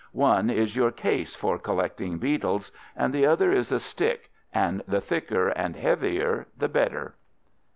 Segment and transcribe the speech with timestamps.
[0.17, 4.99] One is your case for collecting beetles, and the other is a stick, and the
[4.99, 7.13] thicker and heavier the better."